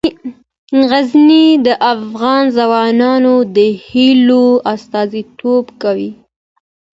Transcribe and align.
غزني 0.91 1.45
د 1.65 1.67
افغان 1.93 2.43
ځوانانو 2.57 3.35
د 3.55 3.57
هیلو 3.87 4.45
استازیتوب 4.73 5.65
کوي. 5.81 6.11